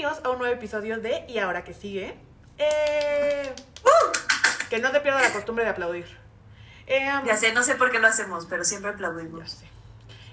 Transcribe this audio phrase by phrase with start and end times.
[0.00, 2.16] Bienvenidos a un nuevo episodio de Y ahora que sigue.
[2.56, 3.54] Eh,
[4.70, 6.06] que no te pierda la costumbre de aplaudir.
[6.86, 9.62] Eh, ya sé, no sé por qué lo hacemos, pero siempre aplaudimos.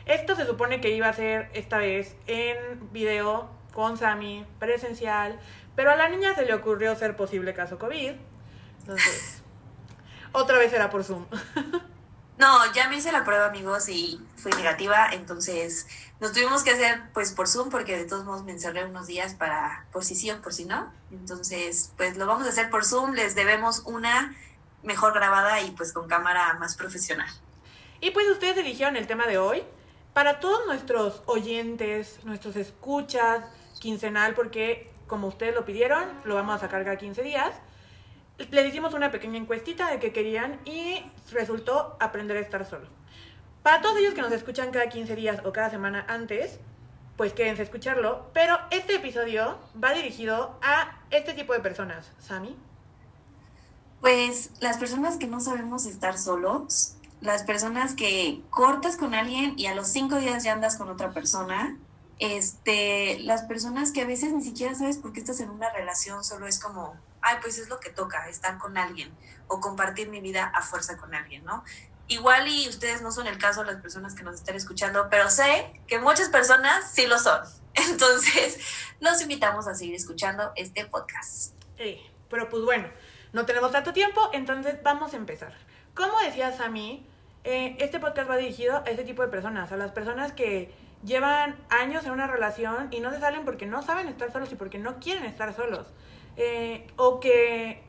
[0.06, 2.58] Esto se supone que iba a ser esta vez en
[2.94, 5.38] video con Sammy, presencial,
[5.76, 8.14] pero a la niña se le ocurrió ser posible caso COVID.
[8.80, 9.42] Entonces,
[10.32, 11.26] otra vez era por Zoom.
[12.38, 15.88] No, ya me hice la prueba, amigos, y fui negativa, entonces
[16.20, 19.34] nos tuvimos que hacer pues por Zoom porque de todos modos me encerré unos días
[19.34, 20.92] para por si sí o por si no.
[21.12, 24.36] Entonces, pues lo vamos a hacer por Zoom, les debemos una
[24.84, 27.30] mejor grabada y pues con cámara más profesional.
[28.02, 29.64] Y pues ustedes eligieron el tema de hoy.
[30.14, 33.46] Para todos nuestros oyentes, nuestros escuchas,
[33.80, 37.54] quincenal, porque como ustedes lo pidieron, lo vamos a sacar cada 15 días
[38.38, 42.88] les hicimos una pequeña encuestita de qué querían y resultó aprender a estar solo.
[43.64, 46.60] Para todos ellos que nos escuchan cada 15 días o cada semana antes,
[47.18, 48.30] pues quédense a escucharlo.
[48.34, 52.12] Pero este episodio va dirigido a este tipo de personas.
[52.20, 52.56] Sami.
[54.00, 59.66] Pues las personas que no sabemos estar solos, las personas que cortas con alguien y
[59.66, 61.76] a los cinco días ya andas con otra persona,
[62.20, 66.24] este, las personas que a veces ni siquiera sabes por qué estás en una relación,
[66.24, 69.16] solo es como ay, pues es lo que toca, estar con alguien
[69.48, 71.64] o compartir mi vida a fuerza con alguien, ¿no?
[72.10, 75.82] Igual y ustedes no son el caso las personas que nos están escuchando, pero sé
[75.88, 77.42] que muchas personas sí lo son.
[77.74, 78.60] Entonces,
[79.00, 81.54] los invitamos a seguir escuchando este podcast.
[81.78, 82.88] Sí, pero pues bueno,
[83.34, 85.54] no tenemos tanto tiempo, entonces vamos a empezar.
[85.94, 87.08] Como decías a mí,
[87.44, 90.74] eh, este podcast va dirigido a este tipo de personas, a las personas que
[91.04, 94.56] llevan años en una relación y no se salen porque no saben estar solos y
[94.56, 95.88] porque no quieren estar solos.
[96.38, 97.82] Eh, o que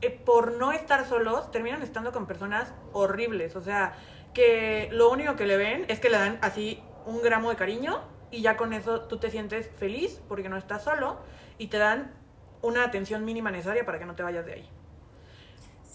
[0.00, 3.94] eh, por no estar solos terminan estando con personas horribles, o sea,
[4.32, 8.00] que lo único que le ven es que le dan así un gramo de cariño
[8.30, 11.18] y ya con eso tú te sientes feliz porque no estás solo
[11.58, 12.14] y te dan
[12.62, 14.70] una atención mínima necesaria para que no te vayas de ahí.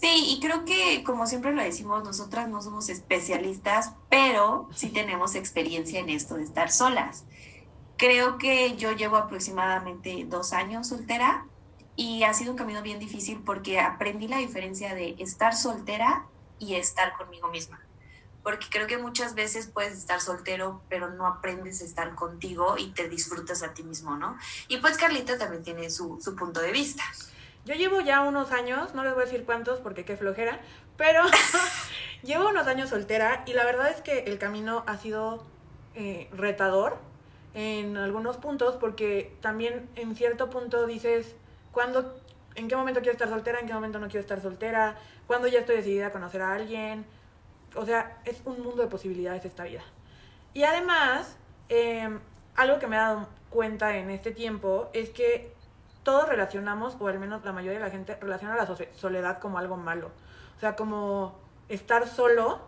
[0.00, 5.34] Sí, y creo que como siempre lo decimos, nosotras no somos especialistas, pero sí tenemos
[5.34, 7.24] experiencia en esto de estar solas.
[7.96, 11.46] Creo que yo llevo aproximadamente dos años soltera
[11.96, 16.26] y ha sido un camino bien difícil porque aprendí la diferencia de estar soltera
[16.58, 17.80] y estar conmigo misma.
[18.42, 22.92] Porque creo que muchas veces puedes estar soltero, pero no aprendes a estar contigo y
[22.92, 24.38] te disfrutas a ti mismo, ¿no?
[24.68, 27.02] Y pues Carlita también tiene su, su punto de vista.
[27.64, 30.60] Yo llevo ya unos años, no les voy a decir cuántos porque qué flojera,
[30.96, 31.22] pero
[32.22, 35.44] llevo unos años soltera y la verdad es que el camino ha sido
[35.96, 36.98] eh, retador
[37.54, 41.34] en algunos puntos porque también en cierto punto dices,
[41.76, 42.10] cuándo,
[42.54, 45.58] en qué momento quiero estar soltera, en qué momento no quiero estar soltera, cuándo ya
[45.58, 47.04] estoy decidida a conocer a alguien.
[47.74, 49.82] O sea, es un mundo de posibilidades esta vida.
[50.54, 51.36] Y además,
[51.68, 52.18] em,
[52.54, 55.52] algo que me he dado cuenta en este tiempo es que
[56.02, 59.76] todos relacionamos, o al menos la mayoría de la gente relaciona la soledad como algo
[59.76, 60.12] malo.
[60.56, 61.38] O sea, como
[61.68, 62.58] estar solo,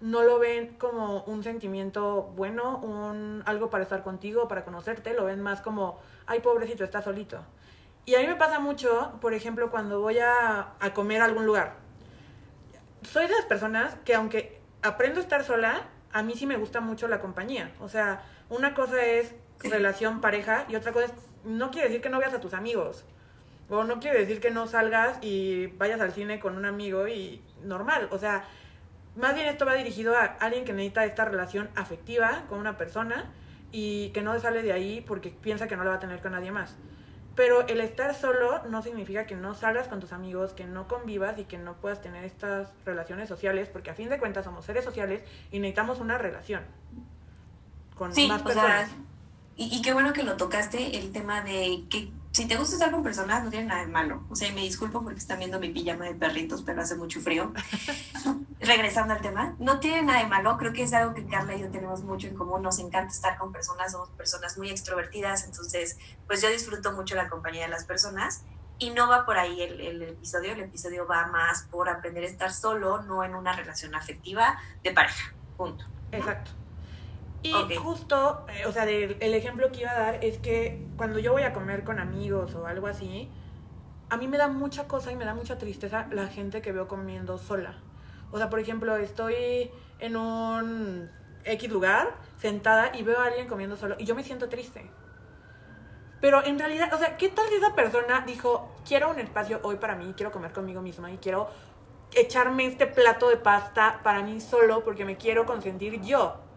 [0.00, 5.26] no lo ven como un sentimiento bueno, un algo para estar contigo, para conocerte, lo
[5.26, 7.38] ven más como, ay, pobrecito, está solito.
[8.08, 11.74] Y a mí me pasa mucho, por ejemplo, cuando voy a, comer a algún lugar.
[13.02, 16.80] Soy de las personas que aunque aprendo a estar sola, a mí sí me gusta
[16.80, 17.70] mucho la compañía.
[17.80, 21.12] O sea, una cosa es relación pareja y otra cosa es,
[21.44, 23.04] no quiere decir que no veas a tus amigos.
[23.68, 27.42] O no quiere decir que no salgas y vayas al cine con un amigo y
[27.62, 28.08] normal.
[28.10, 28.44] O sea,
[29.16, 33.30] más bien esto va dirigido a alguien que necesita esta relación afectiva con una persona
[33.70, 36.32] y que no sale de ahí porque piensa que no la va a tener con
[36.32, 36.74] nadie más.
[37.38, 41.38] Pero el estar solo no significa que no salgas con tus amigos, que no convivas
[41.38, 44.84] y que no puedas tener estas relaciones sociales, porque a fin de cuentas somos seres
[44.84, 45.22] sociales
[45.52, 46.64] y necesitamos una relación
[47.94, 48.90] con más personas.
[49.56, 52.90] y, y, qué bueno que lo tocaste, el tema de que si te gusta estar
[52.90, 54.24] con personas, no tiene nada de malo.
[54.28, 57.52] O sea, me disculpo porque están viendo mi pijama de perritos, pero hace mucho frío.
[58.60, 60.56] Regresando al tema, no tiene nada de malo.
[60.58, 62.62] Creo que es algo que Carla y yo tenemos mucho en común.
[62.62, 65.44] Nos encanta estar con personas, somos personas muy extrovertidas.
[65.44, 68.42] Entonces, pues yo disfruto mucho la compañía de las personas.
[68.80, 70.52] Y no va por ahí el, el episodio.
[70.52, 74.92] El episodio va más por aprender a estar solo, no en una relación afectiva de
[74.92, 75.34] pareja.
[75.56, 75.84] Punto.
[76.12, 76.52] Exacto.
[77.42, 81.32] Y justo, eh, o sea, el, ejemplo que iba a dar es que cuando yo
[81.32, 83.30] voy a comer con amigos o algo así,
[84.10, 86.88] a mí me da mucha cosa y me da mucha tristeza la gente que veo
[86.88, 87.78] comiendo sola.
[88.32, 89.70] O sea, por ejemplo, estoy
[90.00, 91.10] en un
[91.44, 94.90] X lugar, sentada, y veo a alguien comiendo solo, y yo me siento triste.
[96.20, 99.76] Pero en realidad, o sea, ¿qué tal si esa persona dijo, quiero un espacio hoy
[99.76, 101.48] para mí, quiero comer conmigo misma y quiero
[102.12, 106.47] echarme este plato de pasta para mí solo porque me quiero consentir yo?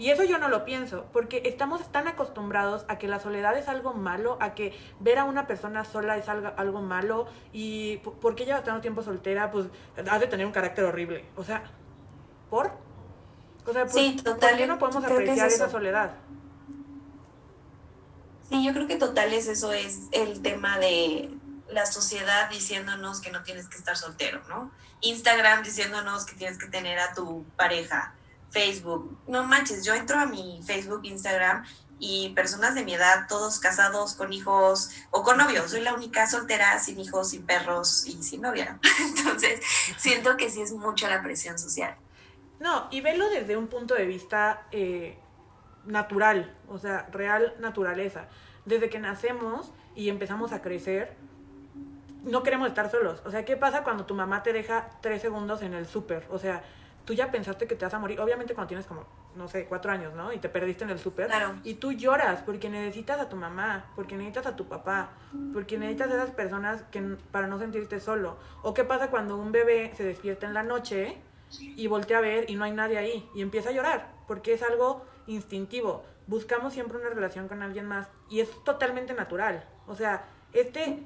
[0.00, 3.68] Y eso yo no lo pienso, porque estamos tan acostumbrados a que la soledad es
[3.68, 8.34] algo malo, a que ver a una persona sola es algo, algo malo, y ¿por
[8.34, 9.50] qué lleva tanto tiempo soltera?
[9.50, 9.66] Pues
[10.10, 11.26] ha de tener un carácter horrible.
[11.36, 11.64] O sea,
[12.48, 12.72] ¿por?
[13.66, 16.12] O sea, sí, total, ¿por qué no podemos apreciar esa soledad?
[18.48, 21.28] Sí, yo creo que total es eso, es el tema de
[21.68, 24.70] la sociedad diciéndonos que no tienes que estar soltero, ¿no?
[25.02, 28.14] Instagram diciéndonos que tienes que tener a tu pareja
[28.50, 29.18] Facebook.
[29.26, 31.64] No manches, yo entro a mi Facebook, Instagram
[31.98, 35.70] y personas de mi edad, todos casados, con hijos o con novios.
[35.70, 38.78] Soy la única soltera, sin hijos, sin perros y sin novia.
[39.00, 39.60] Entonces,
[39.98, 41.94] siento que sí es mucha la presión social.
[42.58, 45.18] No, y velo desde un punto de vista eh,
[45.84, 48.28] natural, o sea, real naturaleza.
[48.64, 51.16] Desde que nacemos y empezamos a crecer,
[52.22, 53.22] no queremos estar solos.
[53.24, 56.26] O sea, ¿qué pasa cuando tu mamá te deja tres segundos en el súper?
[56.30, 56.62] O sea,
[57.04, 58.20] tú ya pensaste que te vas a morir.
[58.20, 59.04] Obviamente cuando tienes como,
[59.34, 60.32] no sé, cuatro años, ¿no?
[60.32, 61.26] Y te perdiste en el súper.
[61.26, 61.56] Claro.
[61.64, 65.10] Y tú lloras porque necesitas a tu mamá, porque necesitas a tu papá,
[65.52, 67.00] porque necesitas a esas personas que,
[67.30, 68.36] para no sentirte solo.
[68.62, 71.18] O qué pasa cuando un bebé se despierta en la noche
[71.58, 74.62] y voltea a ver y no hay nadie ahí y empieza a llorar, porque es
[74.62, 76.04] algo instintivo.
[76.26, 79.64] Buscamos siempre una relación con alguien más y es totalmente natural.
[79.86, 81.02] O sea, este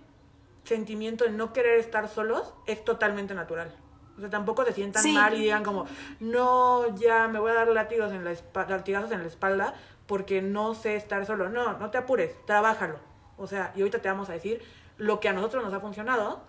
[0.64, 3.74] sentimiento de no querer estar solos es totalmente natural.
[4.16, 5.86] O sea, tampoco se sientan mal y digan como,
[6.20, 8.34] no, ya me voy a dar látigos en la
[8.68, 9.74] latigazos en la espalda
[10.06, 11.48] porque no sé estar solo.
[11.48, 12.98] No, no te apures, trabájalo.
[13.36, 14.62] O sea, y ahorita te vamos a decir
[14.96, 16.42] lo que a nosotros nos ha funcionado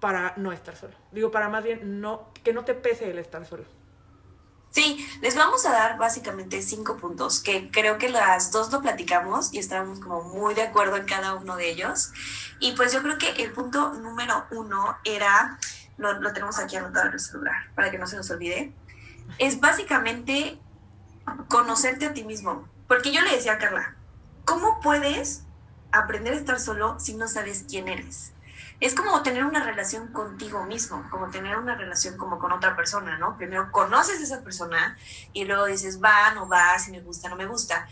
[0.00, 0.94] para no estar solo.
[1.12, 3.64] Digo, para más bien no, que no te pese el estar solo.
[4.70, 9.52] Sí, les vamos a dar básicamente cinco puntos, que creo que las dos lo platicamos
[9.52, 12.12] y estábamos como muy de acuerdo en cada uno de ellos.
[12.60, 15.58] Y pues yo creo que el punto número uno era
[16.00, 18.72] lo, tenemos aquí anotado en el celular para que no se nos olvide,
[19.38, 20.58] es básicamente
[21.48, 22.68] conocerte a ti mismo.
[22.88, 23.94] Porque yo le decía a Carla,
[24.44, 25.44] ¿cómo puedes
[25.92, 28.32] aprender a estar solo si no sabes quién eres?
[28.80, 33.18] Es como tener una relación contigo mismo, como tener una relación como con otra persona,
[33.18, 33.36] ¿no?
[33.36, 34.96] Primero conoces a esa persona
[35.34, 37.86] y luego dices, va, no va, si me gusta, no me gusta.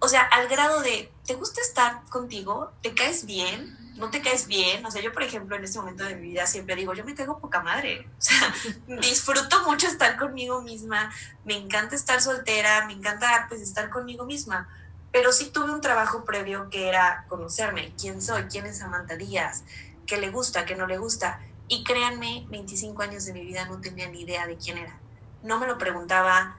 [0.00, 2.72] O sea, al grado de, ¿te gusta estar contigo?
[2.82, 3.83] ¿Te caes bien?
[3.96, 4.84] No te caes bien.
[4.84, 7.14] O sea, yo, por ejemplo, en este momento de mi vida siempre digo, yo me
[7.14, 8.08] caigo poca madre.
[8.18, 8.54] O sea,
[9.00, 11.12] disfruto mucho estar conmigo misma.
[11.44, 14.68] Me encanta estar soltera, me encanta pues estar conmigo misma.
[15.12, 19.62] Pero sí tuve un trabajo previo que era conocerme, quién soy, quién es Samantha Díaz,
[20.06, 21.40] qué le gusta, qué no le gusta.
[21.68, 24.98] Y créanme, 25 años de mi vida no tenía ni idea de quién era.
[25.42, 26.58] No me lo preguntaba,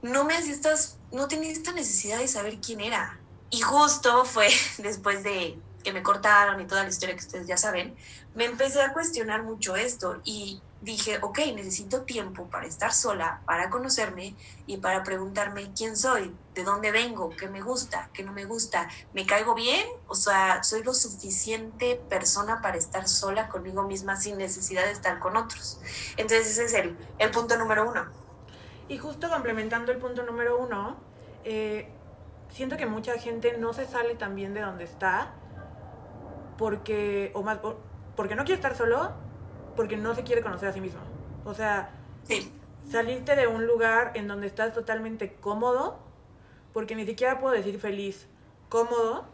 [0.00, 3.18] no me estas, no tenía esta necesidad de saber quién era.
[3.50, 4.48] Y justo fue
[4.78, 7.96] después de que me cortaron y toda la historia que ustedes ya saben,
[8.34, 13.68] me empecé a cuestionar mucho esto y dije, ok, necesito tiempo para estar sola, para
[13.68, 14.34] conocerme
[14.66, 18.88] y para preguntarme quién soy, de dónde vengo, qué me gusta, qué no me gusta,
[19.12, 24.38] me caigo bien, o sea, soy lo suficiente persona para estar sola conmigo misma sin
[24.38, 25.80] necesidad de estar con otros.
[26.16, 28.06] Entonces ese es el, el punto número uno.
[28.88, 30.96] Y justo complementando el punto número uno,
[31.44, 31.88] eh,
[32.52, 35.32] siento que mucha gente no se sale también de donde está
[36.60, 37.58] porque, o más,
[38.14, 39.12] porque no quiere estar solo,
[39.76, 41.00] porque no se quiere conocer a sí mismo.
[41.46, 41.88] O sea,
[42.86, 45.98] salirte de un lugar en donde estás totalmente cómodo,
[46.74, 48.26] porque ni siquiera puedo decir feliz,
[48.68, 49.24] cómodo,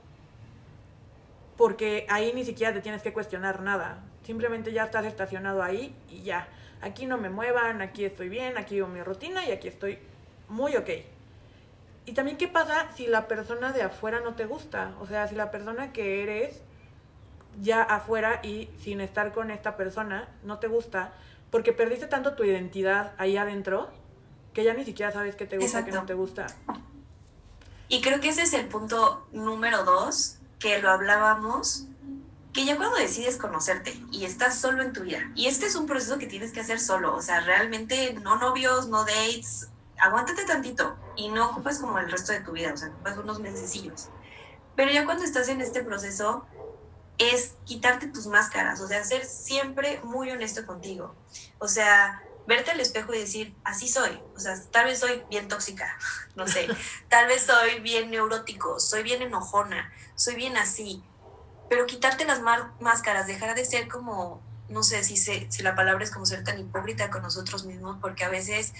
[1.57, 4.05] porque ahí ni siquiera te tienes que cuestionar nada.
[4.23, 6.47] Simplemente ya estás estacionado ahí y ya.
[6.81, 9.99] Aquí no me muevan, aquí estoy bien, aquí vivo mi rutina y aquí estoy
[10.49, 10.91] muy ok.
[12.05, 14.95] Y también qué pasa si la persona de afuera no te gusta.
[15.01, 16.63] O sea, si la persona que eres
[17.61, 21.13] ya afuera y sin estar con esta persona no te gusta
[21.51, 23.91] porque perdiste tanto tu identidad ahí adentro
[24.53, 26.47] que ya ni siquiera sabes qué te gusta, qué no te gusta.
[27.89, 31.87] Y creo que ese es el punto número dos, que lo hablábamos,
[32.53, 35.87] que ya cuando decides conocerte y estás solo en tu vida, y este es un
[35.87, 40.97] proceso que tienes que hacer solo, o sea, realmente no novios, no dates, aguántate tantito
[41.17, 44.09] y no ocupas como el resto de tu vida, o sea, ocupas unos mesecillos.
[44.75, 46.47] Pero ya cuando estás en este proceso,
[47.19, 51.15] es quitarte tus máscaras, o sea, ser siempre muy honesto contigo.
[51.59, 54.21] O sea, verte al espejo y decir, así soy.
[54.35, 55.99] O sea, tal vez soy bien tóxica,
[56.37, 56.69] no sé.
[57.09, 61.03] Tal vez soy bien neurótico, soy bien enojona, soy bien así.
[61.69, 62.41] Pero quitarte las
[62.81, 66.59] máscaras, dejar de ser como, no sé si, si la palabra es como ser tan
[66.61, 68.73] hipócrita con nosotros mismos, porque a veces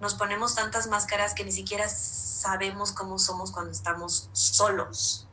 [0.00, 5.26] nos ponemos tantas máscaras que ni siquiera sabemos cómo somos cuando estamos solos.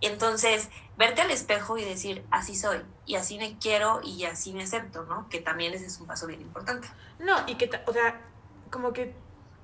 [0.00, 0.68] Entonces,
[1.00, 5.04] verte al espejo y decir, así soy, y así me quiero y así me acepto,
[5.04, 5.30] ¿no?
[5.30, 6.88] Que también ese es un paso bien importante.
[7.18, 8.20] No, y que, o sea,
[8.70, 9.14] como que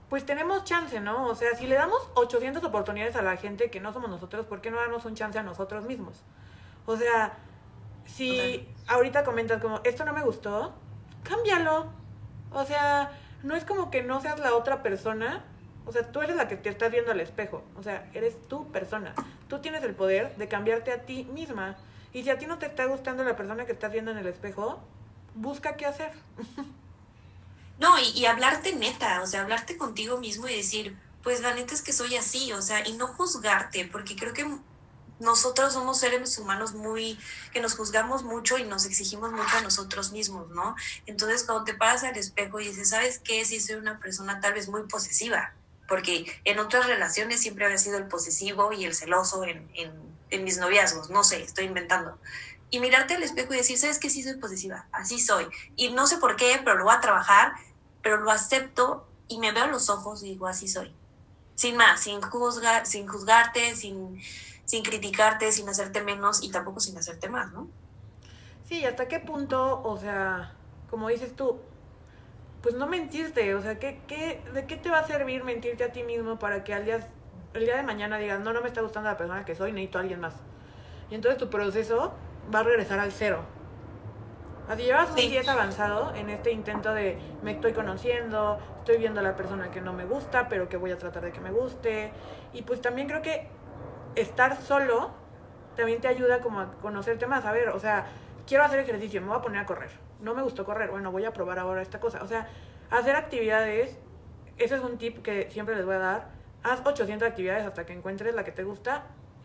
[0.09, 1.27] pues tenemos chance, ¿no?
[1.27, 4.63] O sea, si le damos 800 oportunidades a la gente que no somos nosotros, ¿por
[4.63, 6.23] qué no darnos un chance a nosotros mismos?
[6.87, 7.37] O sea,
[8.07, 10.73] si ahorita comentas como, esto no me gustó,
[11.23, 11.93] cámbialo.
[12.51, 13.11] O sea,
[13.43, 15.45] no es como que no seas la otra persona.
[15.87, 17.63] O sea, tú eres la que te estás viendo al espejo.
[17.79, 19.15] O sea, eres tu persona.
[19.49, 21.77] Tú tienes el poder de cambiarte a ti misma.
[22.13, 24.27] Y si a ti no te está gustando la persona que estás viendo en el
[24.27, 24.81] espejo,
[25.35, 26.13] busca qué hacer.
[27.79, 31.83] No, y, hablarte neta, o sea, hablarte contigo mismo y decir, pues la neta es
[31.83, 34.47] que soy así, o sea, y no juzgarte, porque creo que
[35.19, 37.19] nosotros somos seres humanos muy,
[37.53, 40.75] que nos juzgamos mucho y nos exigimos mucho a nosotros mismos, ¿no?
[41.05, 43.45] Entonces, cuando te paras al espejo y dices, ¿sabes qué?
[43.45, 45.53] Si soy una persona tal vez muy posesiva,
[45.89, 49.93] porque en otras relaciones siempre había sido el posesivo y el celoso en, en,
[50.31, 52.19] en mis noviazgos, no sé, estoy inventando
[52.71, 54.11] y mirarte al espejo y decir, ¿sabes qué?
[54.11, 55.47] Sí soy posesiva, así soy.
[55.77, 57.53] Y no sé por qué, pero lo voy a trabajar,
[58.03, 60.93] pero lo acepto y me veo a los ojos y digo, así soy.
[61.55, 64.21] Sin más, sin, juzgar, sin juzgarte, sin,
[64.65, 67.69] sin criticarte, sin hacerte menos y tampoco sin hacerte más, ¿no?
[68.69, 70.53] Sí, ¿hasta qué punto, o sea,
[70.91, 71.61] como dices tú,
[72.63, 75.93] pues no mentirte, o sea, ¿qué, qué, ¿de qué te va a servir mentirte a
[75.93, 77.07] ti mismo para que al día,
[77.55, 79.99] el día de mañana digas, no, no me está gustando la persona que soy, necesito
[79.99, 80.35] a alguien más?
[81.11, 82.15] Y entonces tu proceso
[82.53, 83.45] va a regresar al cero.
[84.69, 89.23] Así llevas un 10 avanzado en este intento de me estoy conociendo, estoy viendo a
[89.23, 92.11] la persona que no me gusta, pero que voy a tratar de que me guste.
[92.53, 93.49] Y pues también creo que
[94.17, 95.13] estar solo
[95.77, 97.45] también te ayuda como a conocerte más.
[97.45, 98.07] A ver, o sea,
[98.47, 99.91] quiero hacer ejercicio, me voy a poner a correr.
[100.21, 102.23] No me gustó correr, bueno, voy a probar ahora esta cosa.
[102.23, 102.49] O sea,
[102.91, 103.97] hacer actividades,
[104.59, 106.29] ese es un tip que siempre les voy a dar.
[106.63, 109.05] Haz 800 actividades hasta que encuentres la que te gusta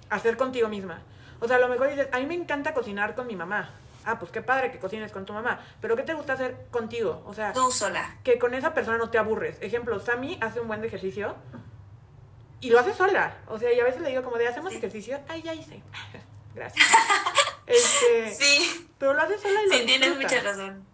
[0.10, 1.02] hacer contigo misma.
[1.40, 3.72] O sea, a lo mejor dices, a mí me encanta cocinar con mi mamá.
[4.06, 5.60] Ah, pues qué padre que cocines con tu mamá.
[5.80, 7.22] Pero ¿qué te gusta hacer contigo?
[7.26, 8.18] O sea, tú sola.
[8.24, 9.58] Que con esa persona no te aburres.
[9.62, 11.36] Ejemplo, Sammy hace un buen ejercicio
[12.62, 13.38] y lo hace sola.
[13.48, 15.20] O sea, y a veces le digo como de, hacemos ejercicio.
[15.28, 15.82] Ay, ya hice.
[16.56, 16.88] Gracias.
[17.68, 18.90] este, sí.
[18.98, 20.86] Pero lo hace sola y lo Sí, tienes mucha razón.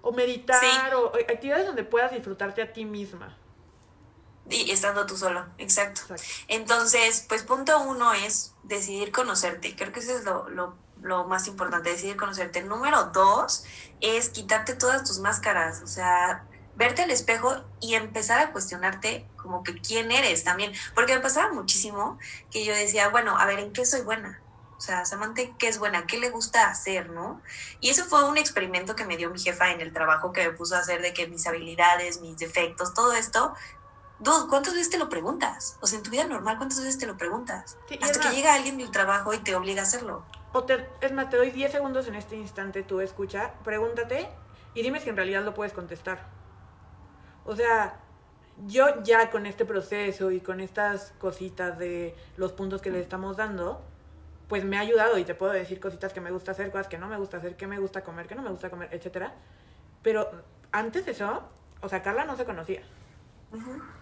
[0.00, 3.36] O meditar, o actividades donde puedas disfrutarte a ti misma.
[4.48, 6.02] Y estando tú solo, exacto.
[6.48, 9.76] Entonces, pues punto uno es decidir conocerte.
[9.76, 12.62] Creo que eso es lo, lo, lo, más importante, decidir conocerte.
[12.62, 13.64] Número dos
[14.00, 19.62] es quitarte todas tus máscaras, o sea, verte al espejo y empezar a cuestionarte como
[19.62, 20.72] que quién eres también.
[20.94, 22.18] Porque me pasaba muchísimo
[22.50, 24.40] que yo decía, bueno, a ver, ¿en qué soy buena?
[24.82, 26.08] O sea, Samantha, ¿qué es buena?
[26.08, 27.40] ¿Qué le gusta hacer, no?
[27.78, 30.50] Y eso fue un experimento que me dio mi jefa en el trabajo que me
[30.50, 33.54] puso a hacer de que mis habilidades, mis defectos, todo esto,
[34.18, 35.78] Dude, ¿cuántas veces te lo preguntas?
[35.80, 37.76] O sea, en tu vida normal, ¿cuántas veces te lo preguntas?
[38.00, 40.24] Hasta que llega alguien del trabajo y te obliga a hacerlo.
[40.52, 44.28] O te, es más, te doy 10 segundos en este instante, tú escucha, pregúntate
[44.74, 46.26] y dime si en realidad lo puedes contestar.
[47.44, 48.00] O sea,
[48.66, 53.36] yo ya con este proceso y con estas cositas de los puntos que le estamos
[53.36, 53.84] dando,
[54.52, 56.98] pues me ha ayudado y te puedo decir cositas que me gusta hacer, cosas que
[56.98, 59.34] no me gusta hacer, que me gusta comer, que no me gusta comer, etcétera.
[60.02, 60.30] Pero
[60.72, 61.48] antes de eso,
[61.80, 62.82] o sea, Carla no se conocía.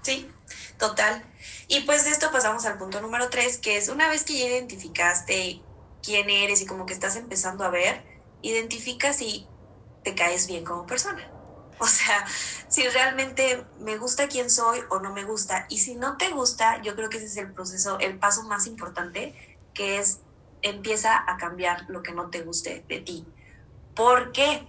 [0.03, 0.29] Sí,
[0.77, 1.23] total.
[1.69, 4.47] Y pues de esto pasamos al punto número tres, que es una vez que ya
[4.47, 5.63] identificaste
[6.03, 8.03] quién eres y como que estás empezando a ver,
[8.43, 9.47] identifica si
[10.03, 11.31] te caes bien como persona.
[11.79, 12.27] O sea,
[12.67, 15.67] si realmente me gusta quién soy o no me gusta.
[15.69, 18.67] Y si no te gusta, yo creo que ese es el proceso, el paso más
[18.67, 20.19] importante, que es
[20.63, 23.27] empieza a cambiar lo que no te guste de ti.
[23.95, 24.67] ¿Por qué?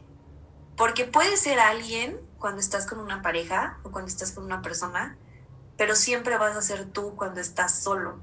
[0.75, 5.17] Porque puede ser alguien cuando estás con una pareja o cuando estás con una persona,
[5.77, 8.19] pero siempre vas a ser tú cuando estás solo.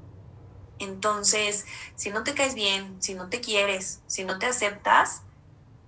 [0.79, 5.23] Entonces, si no te caes bien, si no te quieres, si no te aceptas,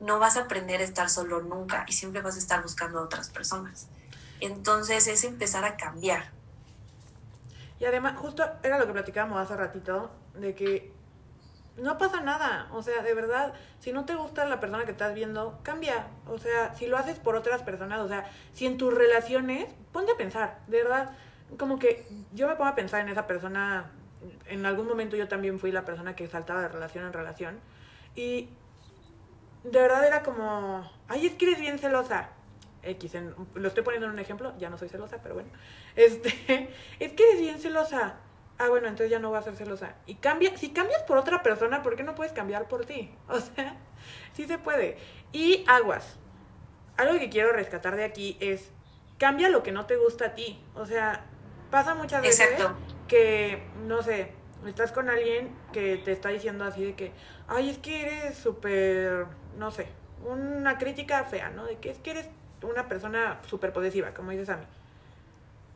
[0.01, 3.03] no vas a aprender a estar solo nunca y siempre vas a estar buscando a
[3.03, 3.89] otras personas.
[4.41, 6.31] Entonces es empezar a cambiar.
[7.79, 10.93] Y además, justo era lo que platicábamos hace ratito, de que
[11.77, 12.69] no pasa nada.
[12.73, 16.09] O sea, de verdad, si no te gusta la persona que estás viendo, cambia.
[16.27, 20.13] O sea, si lo haces por otras personas, o sea, si en tus relaciones, ponte
[20.13, 21.11] a pensar, de verdad,
[21.59, 23.91] como que yo me pongo a pensar en esa persona,
[24.47, 27.61] en algún momento yo también fui la persona que saltaba de relación en relación,
[28.15, 28.49] y
[29.65, 32.31] de verdad era como, ay, es que eres bien celosa.
[32.83, 33.13] X,
[33.55, 35.51] lo estoy poniendo en un ejemplo, ya no soy celosa, pero bueno.
[35.97, 36.29] Este,
[36.99, 38.17] es que eres bien celosa
[38.61, 39.95] ah, bueno, entonces ya no voy a ser celosa.
[40.07, 43.13] Y cambia, si cambias por otra persona, ¿por qué no puedes cambiar por ti?
[43.29, 43.77] O sea,
[44.35, 44.99] sí se puede.
[45.33, 46.19] Y aguas.
[46.97, 48.71] Algo que quiero rescatar de aquí es,
[49.19, 50.63] cambia lo que no te gusta a ti.
[50.75, 51.25] O sea,
[51.71, 52.49] pasa muchas veces
[53.09, 54.33] que, no sé,
[54.67, 57.13] estás con alguien que te está diciendo así de que,
[57.49, 59.27] ay, es que eres súper,
[59.57, 59.89] no sé,
[60.27, 61.65] una crítica fea, ¿no?
[61.65, 62.29] De que es que eres
[62.63, 64.65] una persona súper posesiva, como dices a mí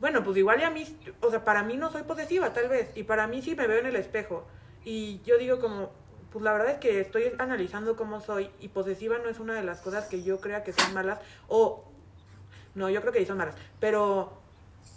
[0.04, 0.84] bueno, pues igual y a mí,
[1.22, 3.78] o sea, para mí no soy posesiva tal vez, y para mí sí me veo
[3.78, 4.44] en el espejo.
[4.84, 5.92] Y yo digo como,
[6.30, 9.62] pues la verdad es que estoy analizando cómo soy y posesiva no es una de
[9.62, 11.86] las cosas que yo crea que son malas o
[12.74, 14.34] no, yo creo que sí son malas, pero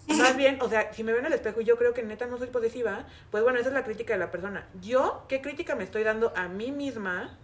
[0.09, 2.25] más bien, o sea, si me veo en el espejo y yo creo que neta
[2.25, 4.67] no soy posesiva, pues bueno, esa es la crítica de la persona.
[4.81, 7.37] Yo, ¿qué crítica me estoy dando a mí misma?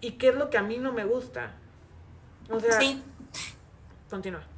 [0.00, 1.56] ¿Y qué es lo que a mí no me gusta?
[2.48, 3.02] O sea, sí.
[4.08, 4.53] continúa.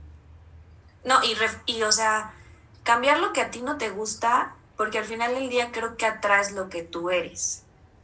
[1.06, 1.34] No, y,
[1.64, 2.34] y o sea,
[2.82, 6.04] cambiar lo que a ti no te gusta, porque al final del día creo que
[6.04, 7.62] atraes lo que tú eres.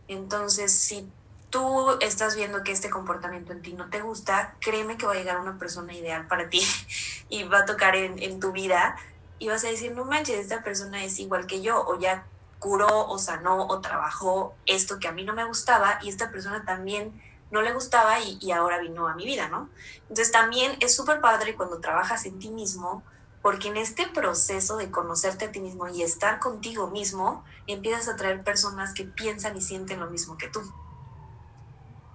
[0.08, 1.06] Entonces, si
[1.50, 5.16] tú estás viendo que este comportamiento en ti no te gusta, créeme que va a
[5.16, 6.62] llegar una persona ideal para ti
[7.28, 8.96] y va a tocar en, tu vida
[9.38, 12.24] y vas a decir, no manches, esta persona es igual que yo o ya
[12.58, 16.64] curó o sanó o trabajó esto que a mí no me gustaba y esta persona
[16.64, 17.20] también
[17.52, 19.68] no le gustaba y, ahora vino a mi vida, ¿no?
[20.02, 23.04] Entonces también es súper padre cuando trabajas en ti mismo
[23.42, 28.16] porque en este proceso de conocerte a ti mismo y estar contigo mismo, empiezas a
[28.16, 30.60] traer personas que piensan y sienten lo mismo que tú.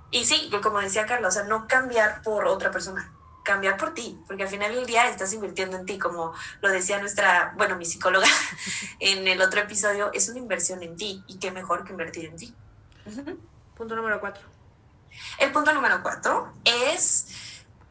[0.10, 3.12] Y sí, como decía Carlos, o sea, no cambiar por otra persona,
[3.44, 6.98] cambiar por ti, porque al final del día estás invirtiendo en ti, como lo decía
[7.00, 8.28] nuestra, bueno, mi psicóloga
[9.00, 12.38] en el otro episodio, es una inversión en ti y qué mejor que invertir en
[12.38, 12.56] ti.
[13.76, 14.57] Punto número cuatro.
[15.40, 17.28] El punto número cuatro es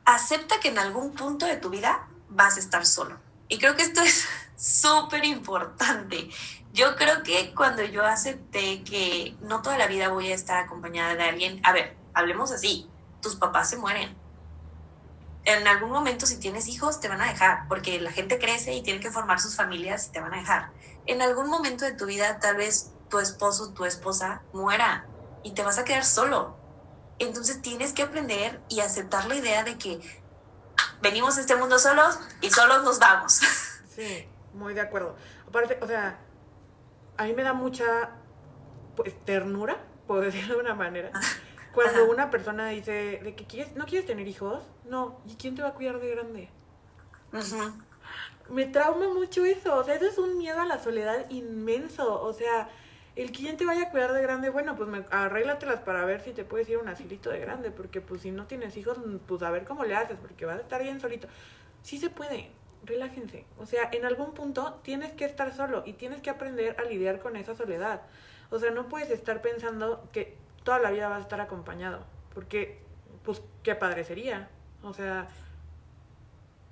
[0.04, 3.18] acepta que en algún punto de tu vida vas a estar solo.
[3.49, 6.30] Y creo que esto es súper importante.
[6.73, 11.14] Yo creo que cuando yo acepté que no toda la vida voy a estar acompañada
[11.14, 12.88] de alguien, a ver, hablemos así,
[13.23, 14.16] tus papás se mueren.
[15.45, 18.83] En algún momento si tienes hijos te van a dejar, porque la gente crece y
[18.83, 20.71] tiene que formar sus familias y te van a dejar.
[21.06, 25.06] En algún momento de tu vida tal vez tu esposo, tu esposa muera
[25.45, 26.56] y te vas a quedar solo.
[27.18, 30.00] Entonces tienes que aprender y aceptar la idea de que
[31.00, 33.40] venimos a este mundo solos y solos nos vamos.
[33.96, 35.16] Sí, muy de acuerdo.
[35.49, 36.18] Aparte, o sea,
[37.16, 38.11] a mí me da mucha
[38.94, 41.12] pues, ternura, por decirlo de una manera.
[41.72, 45.62] Cuando una persona dice de que quieres, no quieres tener hijos, no, ¿y quién te
[45.62, 46.50] va a cuidar de grande?
[48.50, 52.35] Me trauma mucho eso, o sea, eso es un miedo a la soledad inmenso, o
[52.35, 52.68] sea,
[53.16, 56.33] el quién te vaya a cuidar de grande, bueno, pues me, arréglatelas para ver si
[56.33, 59.50] te puedes ir un asilito de grande, porque pues si no tienes hijos, pues a
[59.50, 61.26] ver cómo le haces, porque vas a estar bien solito.
[61.83, 62.50] Sí se puede,
[62.85, 63.46] relájense.
[63.59, 67.18] O sea, en algún punto tienes que estar solo y tienes que aprender a lidiar
[67.18, 68.02] con esa soledad.
[68.50, 72.79] O sea, no puedes estar pensando que toda la vida vas a estar acompañado, porque
[73.24, 74.50] pues qué padre sería.
[74.83, 75.26] O sea...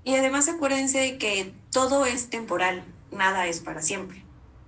[0.05, 4.25] Y además acuérdense de que todo es temporal, nada es para siempre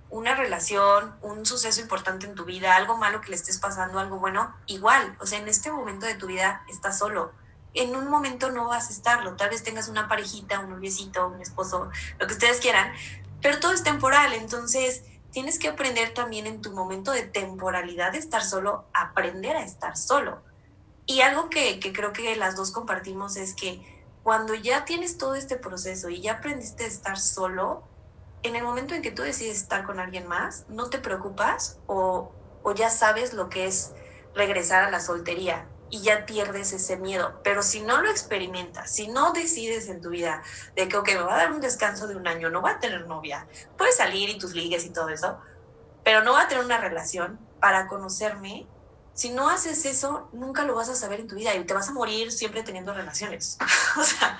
[0.09, 4.19] una relación, un suceso importante en tu vida, algo malo que le estés pasando, algo
[4.19, 7.31] bueno, igual, o sea, en este momento de tu vida estás solo.
[7.73, 11.41] En un momento no vas a estarlo, tal vez tengas una parejita, un noviecito, un
[11.41, 11.89] esposo,
[12.19, 12.91] lo que ustedes quieran,
[13.41, 18.17] pero todo es temporal, entonces tienes que aprender también en tu momento de temporalidad de
[18.19, 20.41] estar solo, aprender a estar solo.
[21.05, 23.81] Y algo que, que creo que las dos compartimos es que
[24.23, 27.83] cuando ya tienes todo este proceso y ya aprendiste a estar solo,
[28.43, 32.33] en el momento en que tú decides estar con alguien más, no te preocupas o,
[32.75, 33.93] ya sabes lo que es
[34.35, 37.39] regresar a la soltería y ya pierdes ese miedo.
[37.43, 40.43] Pero si no lo experimentas, si no decides en tu vida
[40.75, 42.79] de que, ok, me va a dar un descanso de un año, no voy a
[42.79, 43.47] tener novia,
[43.77, 45.39] puedes salir y tus ligues y todo eso,
[46.03, 48.67] pero no va a tener una relación para conocerme.
[49.13, 51.87] Si no haces eso, nunca lo vas a saber en tu vida y te vas
[51.87, 53.57] a morir siempre teniendo relaciones.
[53.97, 54.37] o sea.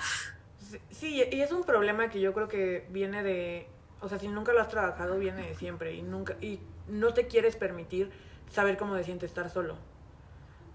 [0.90, 4.52] Sí, y es un problema que yo creo que viene de o sea, si nunca
[4.52, 8.10] lo has trabajado, viene de siempre y nunca y no te quieres permitir
[8.52, 9.76] saber cómo se siente estar solo.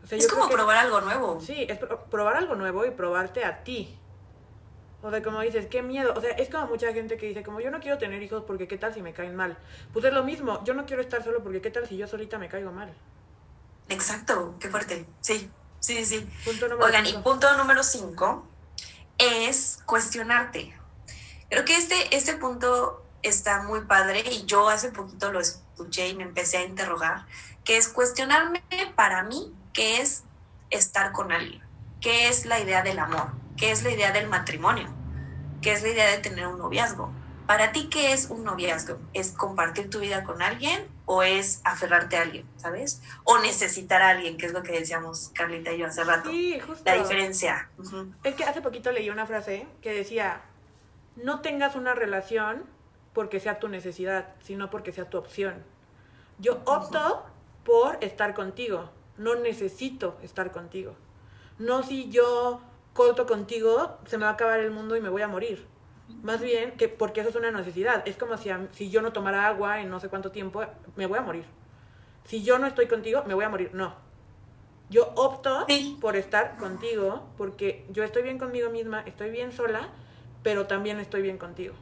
[0.10, 1.40] es como probar algo nuevo.
[1.42, 3.98] Sí, es probar algo nuevo y probarte a ti.
[5.02, 6.14] O sea, como dices, qué miedo.
[6.16, 8.68] O sea, es como mucha gente que dice, como yo no quiero tener hijos porque
[8.68, 9.58] qué tal si me caen mal.
[9.92, 12.38] Pues es lo mismo, yo no quiero estar solo porque qué tal si yo solita
[12.38, 12.94] me caigo mal.
[13.90, 15.06] Exacto, qué fuerte.
[15.20, 16.28] Sí, sí, sí.
[16.46, 18.48] Punto Oigan, y punto número cinco
[19.18, 20.74] es cuestionarte.
[21.50, 26.16] Creo que este, este punto está muy padre y yo hace poquito lo escuché y
[26.16, 27.26] me empecé a interrogar,
[27.64, 28.62] que es cuestionarme
[28.96, 30.24] para mí qué es
[30.70, 31.64] estar con alguien,
[32.02, 34.88] qué es la idea del amor, qué es la idea del matrimonio,
[35.62, 37.12] qué es la idea de tener un noviazgo.
[37.48, 39.00] Para ti, ¿qué es un noviazgo?
[39.14, 43.02] ¿Es compartir tu vida con alguien o es aferrarte a alguien, sabes?
[43.26, 46.30] O necesitar a alguien, que es lo que decíamos Carlita y yo hace rato.
[46.30, 46.84] Sí, justo.
[46.86, 47.70] La diferencia.
[48.24, 50.42] Es que hace poquito leí una frase que decía,
[51.18, 52.64] no tengas una relación
[53.14, 55.64] porque sea tu necesidad, sino porque sea tu opción.
[56.40, 57.24] Yo opto
[57.64, 60.96] por estar contigo, no necesito estar contigo.
[61.60, 62.62] No si yo
[62.94, 65.66] corto contigo, se me va a acabar el mundo y me voy a morir.
[66.22, 68.08] Más bien que porque eso es una necesidad.
[68.08, 70.64] Es como si, si yo no tomara agua en no sé cuánto tiempo,
[70.96, 71.46] me voy a morir.
[72.26, 73.72] Si yo no estoy contigo, me voy a morir.
[73.74, 73.96] No.
[74.90, 75.66] Yo opto
[76.02, 79.90] por estar contigo porque yo estoy bien conmigo misma, estoy bien sola,
[80.44, 81.74] pero también estoy bien contigo.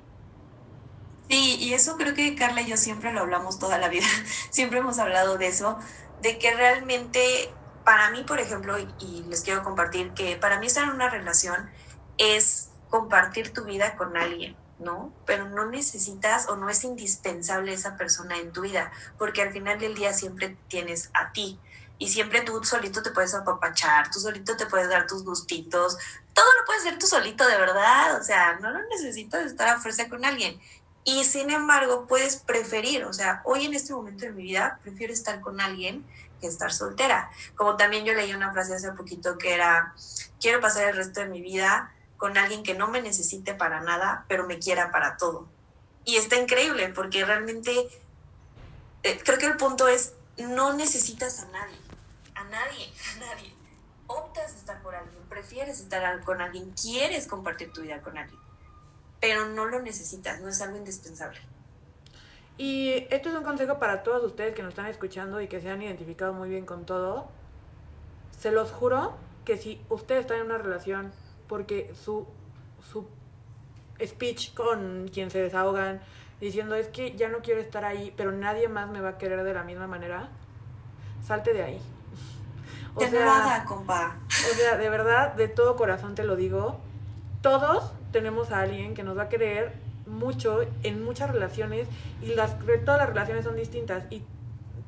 [1.32, 4.06] Sí, y eso creo que Carla y yo siempre lo hablamos toda la vida.
[4.50, 5.80] siempre hemos hablado de eso,
[6.22, 7.50] de que realmente
[7.86, 11.70] para mí, por ejemplo, y, les quiero compartir que para mí estar en una relación
[12.18, 15.14] es compartir tu vida con alguien, ¿no?
[15.26, 19.80] Pero no necesitas o no es indispensable esa persona en tu vida, porque al final
[19.80, 21.58] del día siempre tienes a ti.
[21.98, 25.98] Y siempre tú solito te puedes apapachar, tú solito te puedes dar tus gustitos,
[26.34, 28.20] todo lo puedes hacer tú solito, de verdad.
[28.20, 30.60] O sea, no lo necesitas estar a fuerza con alguien.
[31.04, 35.14] Y sin embargo, puedes preferir, o sea, hoy en este momento de mi vida, prefiero
[35.14, 36.06] estar con alguien
[36.40, 37.32] que estar soltera.
[37.56, 39.96] Como también yo leí una frase hace poquito que era,
[40.40, 44.26] quiero pasar el resto de mi vida con alguien que no me necesite para nada,
[44.28, 45.48] pero me quiera para todo.
[46.06, 47.90] Y está increíble porque realmente
[49.04, 51.78] eh, creo que el punto es, no necesitas a nadie,
[52.36, 53.56] a nadie, a nadie.
[54.06, 58.40] Optas estar por alguien, prefieres estar con alguien, quieres compartir tu vida con alguien,
[59.22, 61.40] pero no lo necesitas, no es algo indispensable.
[62.58, 65.70] Y esto es un consejo para todos ustedes que nos están escuchando y que se
[65.70, 67.30] han identificado muy bien con todo.
[68.38, 69.14] Se los juro
[69.46, 71.12] que si ustedes están en una relación
[71.48, 72.28] porque su,
[72.92, 73.08] su
[74.04, 76.02] speech con quien se desahogan
[76.40, 79.44] diciendo es que ya no quiero estar ahí, pero nadie más me va a querer
[79.44, 80.30] de la misma manera,
[81.26, 81.82] salte de ahí.
[82.94, 84.18] O sea, compa.
[84.28, 86.82] O sea, de verdad, de todo corazón te lo digo,
[87.42, 89.74] todos tenemos a alguien que nos va a querer
[90.06, 91.88] mucho en muchas relaciones
[92.22, 94.24] y las, todas las relaciones son distintas y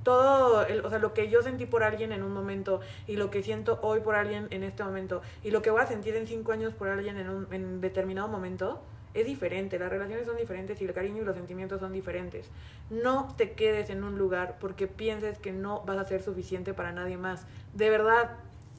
[0.03, 3.41] todo, o sea, lo que yo sentí por alguien en un momento y lo que
[3.41, 6.51] siento hoy por alguien en este momento y lo que voy a sentir en cinco
[6.51, 8.81] años por alguien en un en determinado momento
[9.13, 12.49] es diferente, las relaciones son diferentes y el cariño y los sentimientos son diferentes.
[12.89, 16.91] No te quedes en un lugar porque pienses que no vas a ser suficiente para
[16.91, 17.45] nadie más.
[17.73, 18.31] De verdad,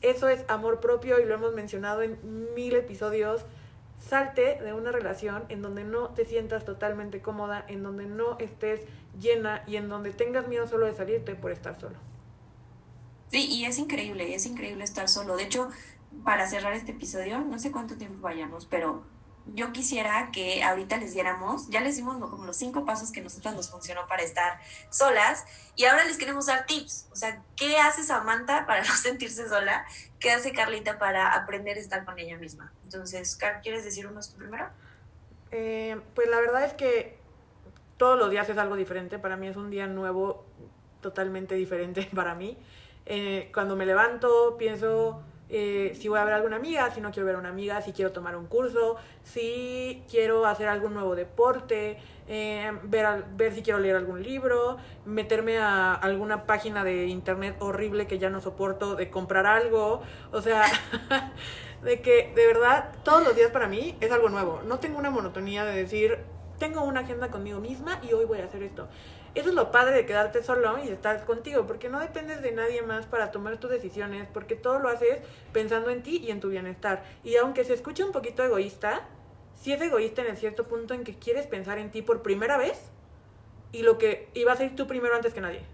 [0.03, 2.19] eso es amor propio y lo hemos mencionado en
[2.55, 3.47] mil episodios
[4.09, 8.81] salte de una relación en donde no te sientas totalmente cómoda, en donde no estés
[9.21, 11.97] llena y en donde tengas miedo solo de salirte por estar solo.
[13.29, 15.37] Sí, y es increíble, es increíble estar solo.
[15.37, 15.69] De hecho,
[16.25, 19.05] para cerrar este episodio, no sé cuánto tiempo vayamos, pero
[19.47, 23.55] yo quisiera que ahorita les diéramos, ya les dimos como los cinco pasos que nosotros
[23.55, 24.59] nos funcionó para estar
[24.91, 25.45] solas
[25.77, 27.09] y ahora les queremos dar tips.
[27.13, 29.85] O sea, ¿qué hace Samantha para no sentirse sola?
[30.19, 32.73] ¿Qué hace Carlita para aprender a estar con ella misma?
[32.85, 34.69] Entonces, ¿quieres decir unos primero?
[35.51, 37.19] Eh, pues la verdad es que
[37.99, 39.19] todos los días es algo diferente.
[39.19, 40.47] Para mí es un día nuevo,
[41.01, 42.57] totalmente diferente para mí.
[43.07, 45.23] Eh, cuando me levanto, pienso
[45.57, 47.81] eh, si voy a ver a alguna amiga, si no quiero ver a una amiga,
[47.81, 53.63] si quiero tomar un curso, si quiero hacer algún nuevo deporte, eh, ver, ver si
[53.63, 58.97] quiero leer algún libro, meterme a alguna página de internet horrible que ya no soporto,
[58.97, 60.65] de comprar algo, o sea,
[61.85, 64.61] de que de verdad todos los días para mí es algo nuevo.
[64.67, 66.19] No tengo una monotonía de decir,
[66.59, 68.89] tengo una agenda conmigo misma y hoy voy a hacer esto.
[69.35, 72.83] Eso es lo padre de quedarte solo y estar contigo, porque no dependes de nadie
[72.83, 75.19] más para tomar tus decisiones, porque todo lo haces
[75.53, 77.05] pensando en ti y en tu bienestar.
[77.25, 79.09] Y aunque se escuche un poquito egoísta,
[79.61, 82.57] si es egoísta en el cierto punto en que quieres pensar en ti por primera
[82.57, 82.79] vez
[83.73, 85.65] y lo que iba a ser tú primero antes que nadie.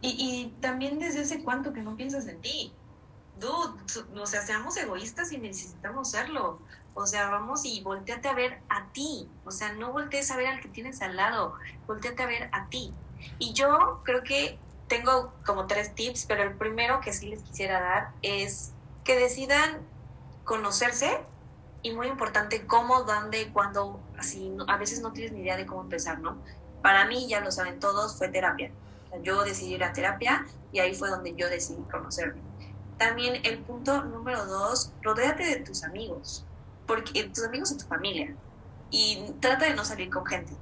[0.00, 2.72] Y, y también desde ese cuánto que no piensas en ti.
[3.38, 3.80] Dude,
[4.20, 6.58] o sea, seamos egoístas y necesitamos serlo.
[6.94, 9.30] O sea, vamos y volteate a ver a ti.
[9.44, 11.54] O sea, no voltees a ver al que tienes al lado,
[11.86, 12.94] volteate a ver a ti.
[13.38, 17.80] Y yo creo que tengo como tres tips, pero el primero que sí les quisiera
[17.80, 18.72] dar es
[19.04, 19.86] que decidan
[20.44, 21.20] conocerse
[21.82, 25.82] y muy importante cómo, dónde, cuándo, así, a veces no tienes ni idea de cómo
[25.82, 26.42] empezar, ¿no?
[26.82, 28.72] Para mí, ya lo saben todos, fue terapia.
[29.22, 32.42] yo decidí ir a terapia y ahí fue donde yo decidí conocerme.
[32.98, 36.49] También el punto número dos, rodéate de tus amigos
[36.90, 38.36] porque tus amigos son tu familia.
[38.90, 40.58] Y trata de no salir con gente,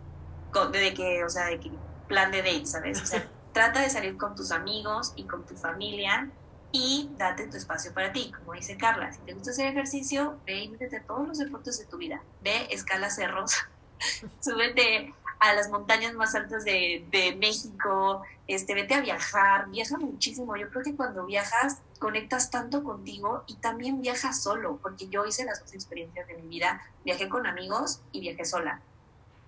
[0.72, 3.02] de que, o sea, de que plan de date, ¿sabes?
[3.02, 6.30] O sea, trata de salir con tus amigos y con tu familia
[6.70, 8.30] y date tu espacio para ti.
[8.38, 11.78] Como dice Carla, si te gusta hacer ejercicio, ve y métete a todos los deportes
[11.78, 12.22] de tu vida.
[12.40, 13.52] Ve, escala cerros,
[14.42, 20.56] súbete a las montañas más altas de, de, México, este, vete a viajar, viaja muchísimo.
[20.56, 25.44] Yo creo que cuando viajas conectas tanto contigo y también viajas solo, porque yo hice
[25.44, 28.80] las dos experiencias de mi vida, viajé con amigos y viajé sola,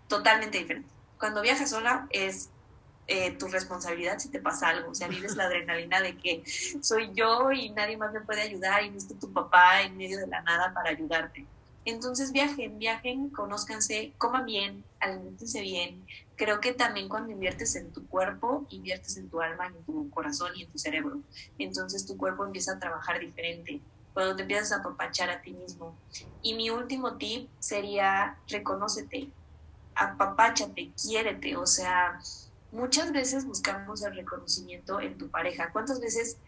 [0.09, 0.89] totalmente diferente.
[1.19, 2.51] Cuando viajas sola es
[3.07, 6.45] eh, tu responsabilidad si te pasa algo, o sea, vives la adrenalina de que
[6.81, 10.19] soy yo y nadie más me puede ayudar y no está tu papá en medio
[10.19, 11.47] de la nada para ayudarte.
[11.85, 16.07] Entonces viajen, viajen, conózcanse, coman bien, alimentense bien.
[16.37, 20.53] Creo que también cuando inviertes en tu cuerpo, inviertes en tu alma, en tu corazón
[20.57, 21.23] y en tu cerebro.
[21.59, 26.03] Entonces tu cuerpo empieza a trabajar diferente cuando te empiezas a apapachar a ti mismo.
[26.43, 29.35] Y mi último tip sería reconócete,
[29.95, 31.57] apapáchate, quiérete.
[31.57, 32.19] O sea,
[32.71, 35.73] muchas veces buscamos el reconocimiento en tu pareja.
[35.73, 36.41] ¿Cuántas veces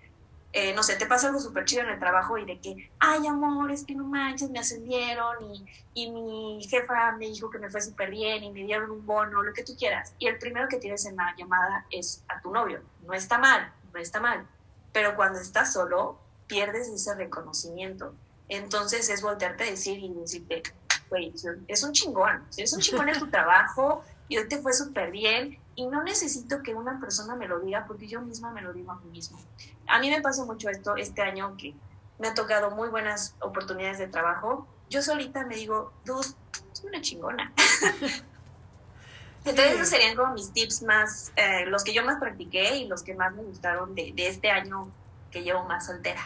[0.54, 3.26] eh, no sé, te pasa algo súper chido en el trabajo y de que, ay,
[3.26, 7.70] amor, es que no manches, me ascendieron y, y mi jefa me dijo que me
[7.70, 10.14] fue súper bien y me dieron un bono, lo que tú quieras.
[10.18, 12.82] Y el primero que tienes en la llamada es a tu novio.
[13.06, 14.46] No está mal, no está mal.
[14.92, 18.14] Pero cuando estás solo, pierdes ese reconocimiento.
[18.48, 20.62] Entonces es voltearte a decir y decirte,
[21.08, 21.32] güey,
[21.66, 25.58] es un chingón, es un chingón en tu trabajo y hoy te fue súper bien
[25.74, 28.92] y no necesito que una persona me lo diga porque yo misma me lo digo
[28.92, 29.38] a mí mismo.
[29.86, 31.74] A mí me pasa mucho esto este año que
[32.18, 34.66] me ha tocado muy buenas oportunidades de trabajo.
[34.90, 36.28] Yo solita me digo, dude,
[36.72, 37.52] soy una chingona.
[39.44, 43.02] Entonces esos serían como mis tips más, eh, los que yo más practiqué y los
[43.02, 44.88] que más me gustaron de, de este año
[45.32, 46.20] que llevo más soltera.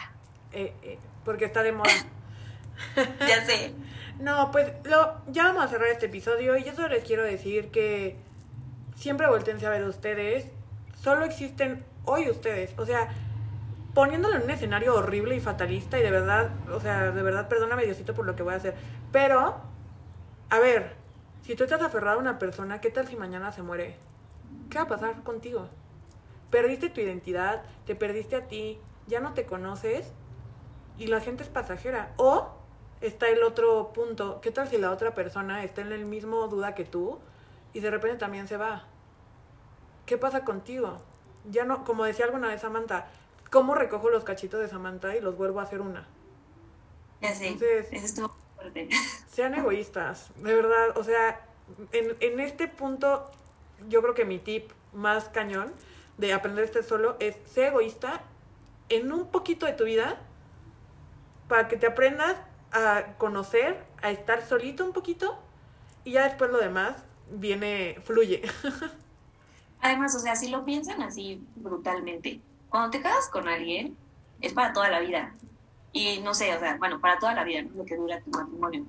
[0.51, 1.91] Eh, eh, porque está de moda.
[3.27, 3.73] ya sé.
[4.19, 7.69] No, pues lo, ya vamos a cerrar este episodio y yo solo les quiero decir
[7.69, 8.17] que
[8.97, 10.47] siempre voltense a ver ustedes.
[10.95, 12.73] Solo existen hoy ustedes.
[12.77, 13.09] O sea,
[13.93, 17.85] poniéndolo en un escenario horrible y fatalista y de verdad, o sea, de verdad, perdóname
[17.85, 18.75] Diosito por lo que voy a hacer.
[19.11, 19.55] Pero,
[20.49, 20.95] a ver,
[21.43, 23.95] si tú estás aferrado a una persona, ¿qué tal si mañana se muere?
[24.69, 25.69] ¿Qué va a pasar contigo?
[26.49, 30.11] Perdiste tu identidad, te perdiste a ti, ya no te conoces
[30.97, 32.13] y la gente es pasajera.
[32.17, 32.49] O
[32.99, 36.73] está el otro punto, ¿qué tal si la otra persona está en el mismo duda
[36.73, 37.19] que tú
[37.77, 38.85] y de repente también se va?
[40.07, 40.97] ¿Qué pasa contigo?
[41.47, 43.05] Ya no, como decía alguna vez Samantha,
[43.51, 46.07] ¿cómo recojo los cachitos de Samantha y los vuelvo a hacer una?
[47.21, 48.89] Ya sé, Entonces, eso estuvo fuerte.
[49.29, 51.45] Sean egoístas, de verdad, o sea,
[51.91, 53.29] en, en este punto
[53.87, 55.71] yo creo que mi tip más cañón
[56.17, 58.23] de aprender a estar solo es ser egoísta
[58.89, 60.17] en un poquito de tu vida
[61.47, 62.37] para que te aprendas
[62.71, 65.37] a conocer, a estar solito un poquito
[66.05, 68.41] y ya después lo demás viene, fluye.
[69.81, 73.95] Además, o sea, si lo piensan así brutalmente, cuando te casas con alguien,
[74.41, 75.33] es para toda la vida.
[75.93, 78.31] Y no sé, o sea, bueno, para toda la vida, no lo que dura tu
[78.31, 78.85] matrimonio.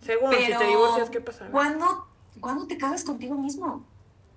[0.00, 1.46] Según si te divorcias, ¿qué pasa?
[1.50, 2.06] ¿cuándo,
[2.40, 3.84] ¿Cuándo te casas contigo mismo?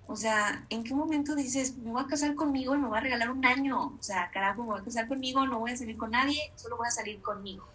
[0.07, 3.01] O sea, ¿en qué momento dices, me voy a casar conmigo y me voy a
[3.01, 3.95] regalar un año?
[3.97, 6.77] O sea, carajo, me voy a casar conmigo, no voy a salir con nadie, solo
[6.77, 7.65] voy a salir conmigo.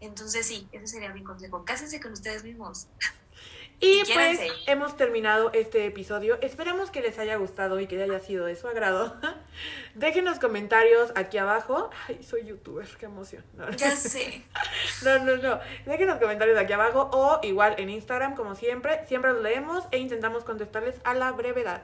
[0.00, 1.64] Entonces sí, ese sería mi consejo.
[1.64, 2.88] Cásense con ustedes mismos.
[3.82, 6.38] Y pues hemos terminado este episodio.
[6.42, 9.16] Esperamos que les haya gustado y que haya sido de su agrado.
[9.94, 11.88] Déjenos comentarios aquí abajo.
[12.06, 13.42] Ay, soy youtuber, qué emoción.
[13.76, 14.44] ya sé.
[15.02, 15.60] No, no, no.
[15.86, 19.06] Déjenos comentarios aquí abajo o igual en Instagram, como siempre.
[19.06, 21.80] Siempre los leemos e intentamos contestarles a la brevedad.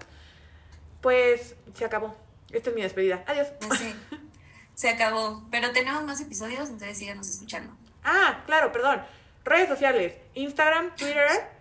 [1.00, 2.14] Pues se acabó.
[2.52, 3.24] Esta es mi despedida.
[3.26, 3.48] Adiós.
[3.78, 3.94] Sí,
[4.74, 5.46] se acabó.
[5.50, 7.74] Pero tenemos más episodios, entonces síganos escuchando.
[8.04, 9.02] Ah, claro, perdón.
[9.44, 10.14] Redes sociales.
[10.34, 11.55] Instagram, Twitter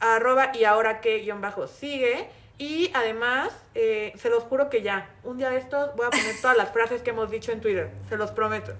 [0.00, 2.28] arroba y ahora que guion bajo sigue.
[2.58, 6.40] Y además, eh, se los juro que ya, un día de estos voy a poner
[6.40, 8.74] todas las frases que hemos dicho en Twitter, se los prometo.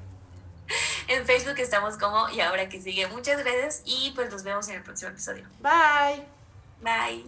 [1.08, 3.06] En Facebook estamos como y ahora que sigue.
[3.06, 5.44] Muchas gracias y pues nos vemos en el próximo episodio.
[5.62, 6.22] Bye.
[6.82, 7.24] Bye.